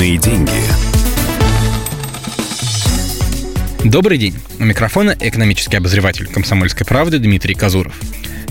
[0.00, 0.50] Личные деньги.
[3.84, 4.34] Добрый день.
[4.58, 7.92] У микрофона экономический обозреватель «Комсомольской правды» Дмитрий Казуров.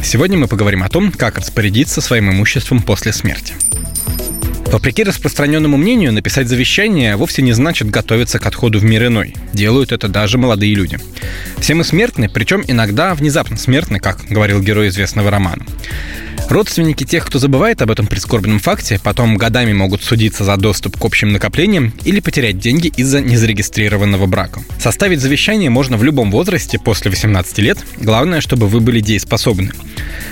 [0.03, 3.55] Сегодня мы поговорим о том, как распорядиться своим имуществом после смерти.
[4.67, 9.33] Вопреки распространенному мнению, написать завещание вовсе не значит готовиться к отходу в мир иной.
[9.51, 10.99] Делают это даже молодые люди.
[11.57, 15.65] Все мы смертны, причем иногда внезапно смертны, как говорил герой известного романа.
[16.49, 21.05] Родственники тех, кто забывает об этом прискорбном факте, потом годами могут судиться за доступ к
[21.05, 24.63] общим накоплениям или потерять деньги из-за незарегистрированного брака.
[24.79, 29.73] Составить завещание можно в любом возрасте после 18 лет, главное, чтобы вы были дееспособны.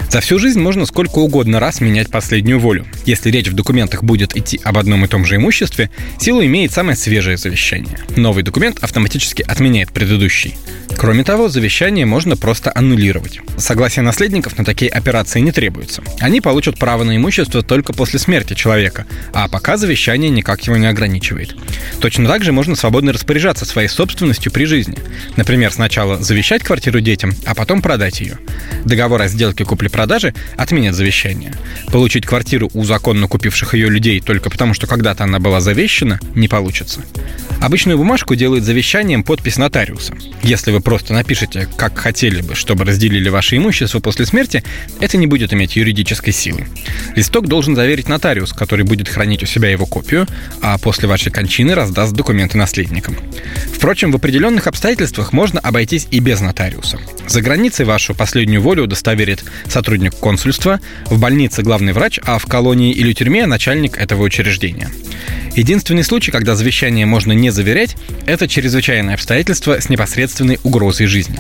[0.09, 2.88] За всю жизнь можно сколько угодно раз менять последнюю волю.
[3.06, 6.98] Если речь в документах будет идти об одном и том же имуществе, силу имеет самое
[6.98, 8.00] свежее завещание.
[8.16, 10.58] Новый документ автоматически отменяет предыдущий.
[10.98, 13.40] Кроме того, завещание можно просто аннулировать.
[13.58, 16.02] Согласие наследников на такие операции не требуется.
[16.20, 20.88] Они получат право на имущество только после смерти человека, а пока завещание никак его не
[20.88, 21.56] ограничивает.
[22.00, 24.98] Точно так же можно свободно распоряжаться своей собственностью при жизни.
[25.36, 28.40] Например, сначала завещать квартиру детям, а потом продать ее.
[28.84, 31.53] Договор о сделке купли-продажи отменят завещание.
[31.92, 36.48] Получить квартиру у законно купивших ее людей только потому, что когда-то она была завещана, не
[36.48, 37.02] получится.
[37.61, 40.13] Обычную бумажку делают завещанием подпись нотариуса.
[40.44, 44.63] Если вы просто напишете, как хотели бы, чтобы разделили ваше имущество после смерти,
[45.00, 46.67] это не будет иметь юридической силы.
[47.16, 50.28] Листок должен заверить нотариус, который будет хранить у себя его копию,
[50.61, 53.17] а после вашей кончины раздаст документы наследникам.
[53.73, 57.00] Впрочем, в определенных обстоятельствах можно обойтись и без нотариуса.
[57.28, 62.94] За границей вашу последнюю волю удостоверит сотрудник консульства, в больнице главный врач, а в колонии
[62.94, 64.89] или тюрьме начальник этого учреждения.
[65.58, 67.95] Единственный случай, когда завещание можно не заверять,
[68.27, 71.39] это чрезвычайное обстоятельство с непосредственной угрозой жизни.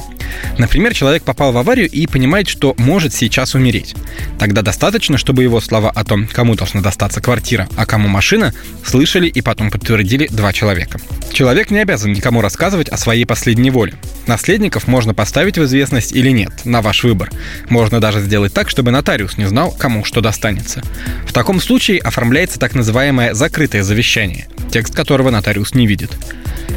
[0.57, 3.93] Например, человек попал в аварию и понимает, что может сейчас умереть.
[4.39, 9.27] Тогда достаточно, чтобы его слова о том, кому должна достаться квартира, а кому машина, слышали
[9.27, 10.99] и потом подтвердили два человека.
[11.31, 13.93] Человек не обязан никому рассказывать о своей последней воле.
[14.27, 17.31] Наследников можно поставить в известность или нет, на ваш выбор.
[17.69, 20.83] Можно даже сделать так, чтобы нотариус не знал, кому что достанется.
[21.25, 26.11] В таком случае оформляется так называемое закрытое завещание, текст которого нотариус не видит.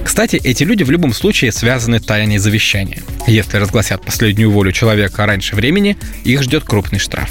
[0.04, 3.02] Кстати, эти люди в любом случае связаны тайной завещания.
[3.26, 7.30] Если разгласят последнюю волю человека раньше времени, их ждет крупный штраф.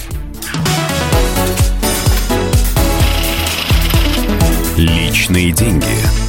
[4.78, 6.29] Личные деньги.